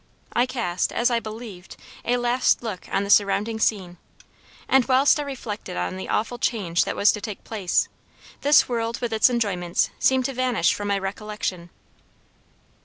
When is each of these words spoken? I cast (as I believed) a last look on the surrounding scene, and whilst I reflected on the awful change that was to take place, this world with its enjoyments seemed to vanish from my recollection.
I 0.33 0.47
cast 0.47 0.91
(as 0.91 1.11
I 1.11 1.19
believed) 1.19 1.77
a 2.03 2.17
last 2.17 2.63
look 2.63 2.89
on 2.91 3.03
the 3.03 3.11
surrounding 3.11 3.59
scene, 3.59 3.97
and 4.67 4.83
whilst 4.85 5.19
I 5.19 5.21
reflected 5.21 5.77
on 5.77 5.95
the 5.95 6.09
awful 6.09 6.39
change 6.39 6.85
that 6.85 6.95
was 6.95 7.11
to 7.11 7.21
take 7.21 7.43
place, 7.43 7.87
this 8.41 8.67
world 8.67 8.99
with 8.99 9.13
its 9.13 9.29
enjoyments 9.29 9.91
seemed 9.99 10.25
to 10.25 10.33
vanish 10.33 10.73
from 10.73 10.87
my 10.87 10.97
recollection. 10.97 11.69